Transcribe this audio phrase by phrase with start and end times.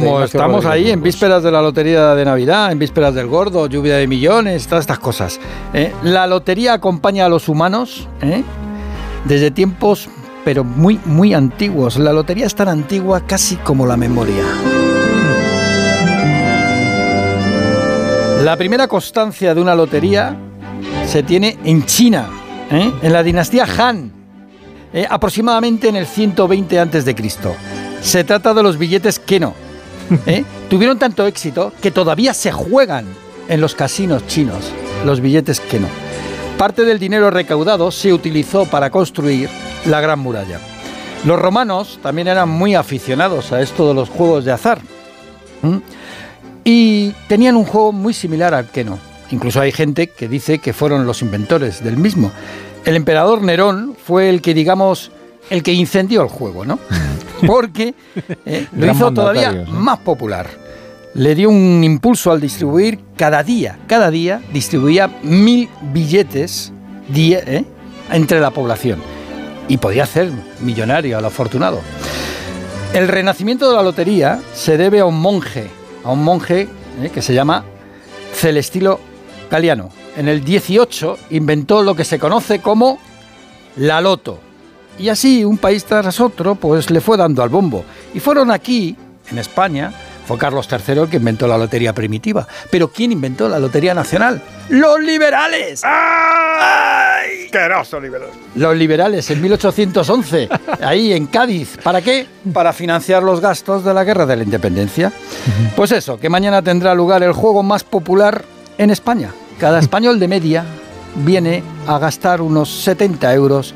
[0.00, 3.96] Como estamos ahí en vísperas de la lotería de Navidad, en vísperas del gordo, lluvia
[3.96, 5.38] de millones, todas estas cosas.
[5.74, 5.92] ¿eh?
[6.02, 8.42] La lotería acompaña a los humanos ¿eh?
[9.26, 10.08] desde tiempos,
[10.42, 11.98] pero muy, muy antiguos.
[11.98, 14.42] La lotería es tan antigua casi como la memoria.
[18.42, 20.34] La primera constancia de una lotería
[21.06, 22.26] se tiene en China,
[22.70, 22.90] ¿eh?
[23.02, 24.12] en la dinastía Han,
[25.10, 27.14] aproximadamente en el 120 a.C.
[28.00, 29.54] Se trata de los billetes Keno
[30.26, 30.44] ¿eh?
[30.68, 33.06] tuvieron tanto éxito que todavía se juegan
[33.48, 34.72] en los casinos chinos,
[35.04, 35.88] los billetes que no.
[36.58, 39.48] Parte del dinero recaudado se utilizó para construir
[39.86, 40.60] la Gran Muralla.
[41.24, 44.80] Los romanos también eran muy aficionados a esto de los juegos de azar.
[46.64, 48.98] Y tenían un juego muy similar al Keno.
[49.30, 52.32] Incluso hay gente que dice que fueron los inventores del mismo.
[52.84, 55.12] El emperador Nerón fue el que, digamos,
[55.48, 56.78] el que incendió el juego, ¿no?
[57.46, 57.94] porque
[58.46, 60.48] eh, lo hizo todavía más popular.
[61.14, 66.72] Le dio un impulso al distribuir cada día, cada día distribuía mil billetes
[67.12, 67.64] eh,
[68.12, 69.00] entre la población
[69.68, 71.80] y podía hacer millonario al afortunado.
[72.92, 75.68] El renacimiento de la lotería se debe a un monje,
[76.04, 76.68] a un monje
[77.02, 77.64] eh, que se llama
[78.32, 79.00] Celestilo
[79.50, 79.90] Galiano.
[80.16, 82.98] En el 18 inventó lo que se conoce como
[83.76, 84.49] la loto
[85.00, 87.84] y así, un país tras otro, pues le fue dando al bombo.
[88.14, 88.96] Y fueron aquí,
[89.30, 89.92] en España,
[90.26, 92.46] fue Carlos III el que inventó la lotería primitiva.
[92.70, 94.40] Pero ¿quién inventó la lotería nacional?
[94.68, 95.82] ¡Los liberales!
[95.84, 97.48] ¡Ay!
[97.50, 98.28] ¡Queroso liberal!
[98.54, 100.48] Los liberales en 1811,
[100.82, 101.78] ahí en Cádiz.
[101.82, 102.26] ¿Para qué?
[102.52, 105.12] Para financiar los gastos de la Guerra de la Independencia.
[105.74, 108.44] Pues eso, que mañana tendrá lugar el juego más popular
[108.78, 109.30] en España.
[109.58, 110.64] Cada español de media
[111.16, 113.74] viene a gastar unos 70 euros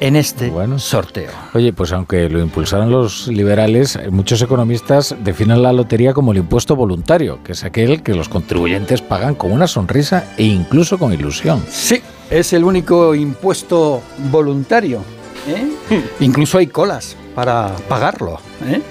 [0.00, 1.30] en este sorteo.
[1.54, 6.76] Oye, pues aunque lo impulsaron los liberales, muchos economistas definen la lotería como el impuesto
[6.76, 11.64] voluntario, que es aquel que los contribuyentes pagan con una sonrisa e incluso con ilusión.
[11.68, 15.02] Sí, es el único impuesto voluntario.
[15.48, 16.02] ¿eh?
[16.20, 18.40] incluso hay colas para pagarlo.
[18.66, 18.82] ¿eh?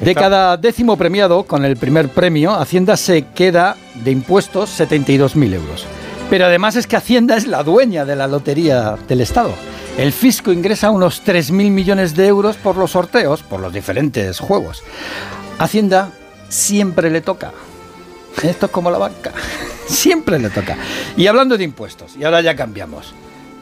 [0.00, 5.86] De cada décimo premiado, con el primer premio, Hacienda se queda de impuestos 72.000 euros.
[6.30, 9.52] Pero además es que Hacienda es la dueña de la lotería del Estado.
[9.98, 14.82] El fisco ingresa unos 3.000 millones de euros por los sorteos, por los diferentes juegos.
[15.58, 16.10] Hacienda
[16.48, 17.52] siempre le toca.
[18.42, 19.32] Esto es como la banca.
[19.86, 20.76] Siempre le toca.
[21.16, 23.12] Y hablando de impuestos, y ahora ya cambiamos.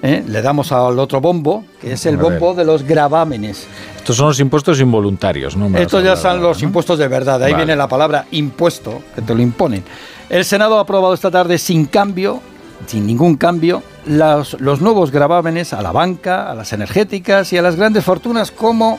[0.03, 0.23] ¿eh?
[0.27, 3.67] Le damos al otro bombo, que es el bombo de los gravámenes.
[3.97, 5.77] Estos son los impuestos involuntarios, ¿no?
[5.79, 7.43] Estos ya son los impuestos de verdad.
[7.43, 9.83] Ahí viene la palabra impuesto, que te lo imponen.
[10.29, 12.43] El Senado ha aprobado esta tarde sin cambio
[12.87, 17.63] sin ningún cambio, los, los nuevos gravámenes a la banca, a las energéticas y a
[17.63, 18.99] las grandes fortunas, como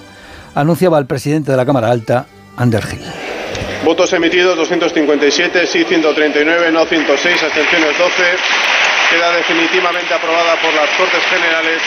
[0.55, 2.25] anunciaba el presidente de la Cámara Alta,
[2.57, 3.01] Ander Gil.
[3.83, 8.23] Votos emitidos 257, sí 139, no 106, abstenciones 12.
[9.09, 11.81] Queda definitivamente aprobada por las Cortes Generales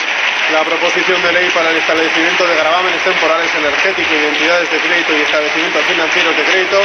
[0.51, 4.77] la proposición de ley para el establecimiento de gravámenes temporales energéticos y de entidades de
[4.79, 6.79] crédito y establecimientos financieros de crédito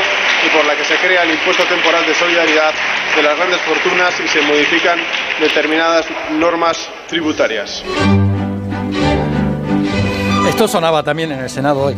[0.47, 2.73] y por la que se crea el impuesto temporal de solidaridad
[3.17, 4.99] de las grandes fortunas y se modifican
[5.41, 7.83] determinadas normas tributarias.
[10.49, 11.97] Esto sonaba también en el Senado hoy.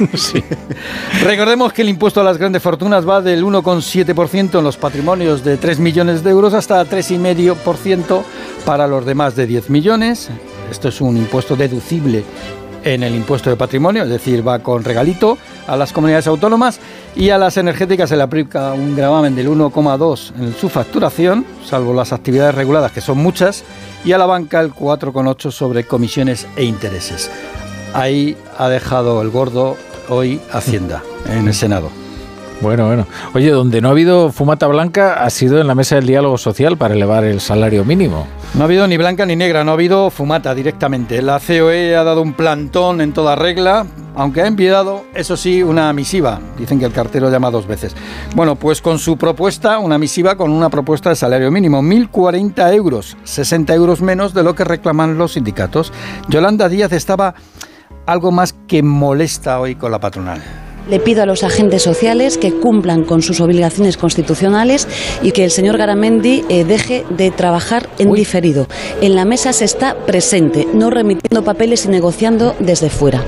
[1.22, 5.58] Recordemos que el impuesto a las grandes fortunas va del 1,7% en los patrimonios de
[5.58, 8.22] 3 millones de euros hasta 3,5%
[8.64, 10.30] para los demás de 10 millones.
[10.70, 12.24] Esto es un impuesto deducible
[12.84, 15.36] en el impuesto de patrimonio, es decir, va con regalito
[15.66, 16.80] a las comunidades autónomas
[17.14, 21.92] y a las energéticas se le aplica un gravamen del 1,2 en su facturación, salvo
[21.92, 23.64] las actividades reguladas, que son muchas,
[24.04, 27.30] y a la banca el 4,8 sobre comisiones e intereses.
[27.92, 29.76] Ahí ha dejado el gordo
[30.08, 31.99] hoy Hacienda en el Senado.
[32.60, 33.06] Bueno, bueno.
[33.32, 36.76] Oye, donde no ha habido fumata blanca ha sido en la mesa del diálogo social
[36.76, 38.26] para elevar el salario mínimo.
[38.52, 41.22] No ha habido ni blanca ni negra, no ha habido fumata directamente.
[41.22, 45.90] La COE ha dado un plantón en toda regla, aunque ha enviado, eso sí, una
[45.94, 46.38] misiva.
[46.58, 47.96] Dicen que el cartero llama dos veces.
[48.34, 53.16] Bueno, pues con su propuesta, una misiva con una propuesta de salario mínimo, 1.040 euros,
[53.24, 55.92] 60 euros menos de lo que reclaman los sindicatos.
[56.28, 57.34] Yolanda Díaz estaba
[58.04, 60.42] algo más que molesta hoy con la patronal.
[60.88, 64.88] Le pido a los agentes sociales que cumplan con sus obligaciones constitucionales
[65.22, 68.66] y que el señor Garamendi eh, deje de trabajar en diferido.
[69.00, 73.22] En la mesa se está presente, no remitiendo papeles y negociando desde fuera.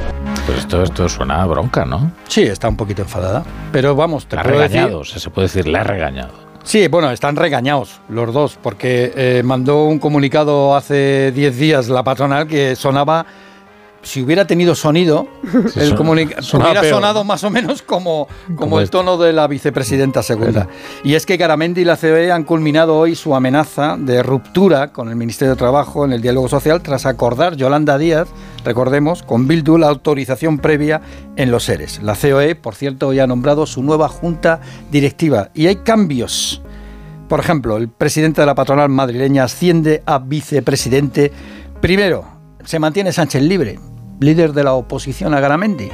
[0.46, 2.12] Pues esto, esto suena a bronca, ¿no?
[2.26, 3.44] Sí, está un poquito enfadada.
[3.70, 6.43] Pero vamos, te ha regañado, se puede decir, le ha regañado.
[6.64, 12.04] Sí, bueno, están regañados los dos, porque eh, mandó un comunicado hace 10 días la
[12.04, 13.26] patronal que sonaba
[14.02, 15.28] si hubiera tenido sonido,
[15.76, 20.69] el hubiera sonado más o menos como, como, el tono de la vicepresidenta segunda.
[21.04, 25.08] Y es que Garamendi y la COE han culminado hoy su amenaza de ruptura con
[25.08, 28.28] el Ministerio de Trabajo en el diálogo social tras acordar Yolanda Díaz,
[28.64, 31.00] recordemos, con Bildu la autorización previa
[31.37, 32.02] en los seres.
[32.02, 34.60] La COE, por cierto, hoy ha nombrado su nueva junta
[34.90, 36.60] directiva y hay cambios.
[37.28, 41.32] Por ejemplo, el presidente de la patronal madrileña asciende a vicepresidente.
[41.81, 42.25] Primero,
[42.64, 43.78] se mantiene Sánchez Libre,
[44.22, 45.90] líder de la oposición a Garamendi.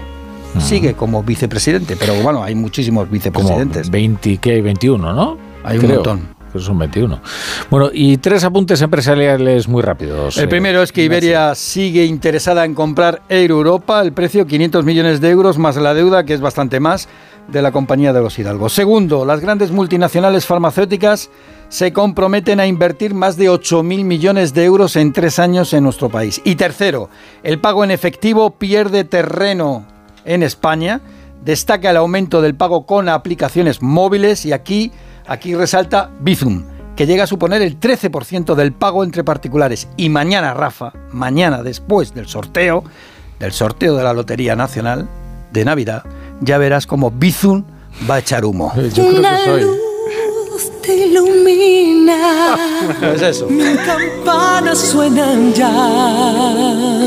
[0.59, 3.83] Sigue como vicepresidente, pero bueno, hay muchísimos vicepresidentes.
[3.83, 4.61] Como 20, ¿qué?
[4.61, 5.39] 21, ¿no?
[5.63, 6.29] Hay un montón.
[6.59, 7.21] son 21.
[7.71, 10.39] Bueno, y tres apuntes empresariales muy rápidos.
[10.39, 15.21] El primero es que Iberia sigue interesada en comprar Air Europa, el precio 500 millones
[15.21, 17.09] de euros más la deuda, que es bastante más
[17.49, 18.73] de la compañía de los Hidalgos.
[18.73, 21.31] Segundo, las grandes multinacionales farmacéuticas
[21.69, 26.09] se comprometen a invertir más de 8.000 millones de euros en tres años en nuestro
[26.09, 26.41] país.
[26.45, 27.11] Y tercero,
[27.43, 29.85] el pago en efectivo pierde terreno
[30.25, 31.01] en España.
[31.45, 34.93] Destaca el aumento del pago con aplicaciones móviles y aquí,
[35.27, 36.65] aquí resalta Bizum,
[36.97, 39.89] que llega a suponer el 13% del pago entre particulares.
[39.97, 42.83] Y mañana, Rafa, mañana después del sorteo,
[43.39, 45.09] del sorteo de la Lotería Nacional
[45.53, 46.05] de Navidad,
[46.41, 47.65] ya verás como Bizum
[48.11, 48.73] va a echar humo.
[48.95, 49.88] Yo creo que soy.
[50.89, 52.57] Te ilumina.
[53.15, 53.47] es eso.
[53.47, 55.69] Mis campanas suenan ya.